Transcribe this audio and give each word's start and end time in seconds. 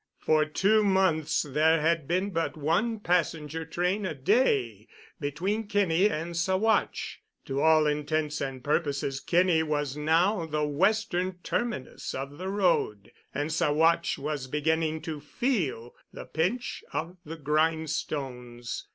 For 0.17 0.45
two 0.45 0.83
months 0.83 1.43
there 1.43 1.79
had 1.79 2.07
been 2.07 2.31
but 2.31 2.57
one 2.57 2.99
passenger 2.99 3.65
train 3.65 4.03
a 4.03 4.15
day 4.15 4.87
between 5.19 5.67
Kinney 5.67 6.09
and 6.09 6.33
Saguache. 6.35 7.17
To 7.45 7.61
all 7.61 7.85
intents 7.85 8.41
and 8.41 8.63
purposes 8.63 9.19
Kinney 9.19 9.61
was 9.61 9.95
now 9.95 10.47
the 10.47 10.63
Western 10.63 11.33
terminus 11.43 12.15
of 12.15 12.39
the 12.39 12.49
road, 12.49 13.11
and 13.31 13.51
Saguache 13.51 14.17
was 14.17 14.47
beginning 14.47 15.01
to 15.03 15.19
feel 15.21 15.93
the 16.11 16.25
pinch 16.25 16.83
of 16.91 17.17
the 17.23 17.37
grindstones. 17.37 18.87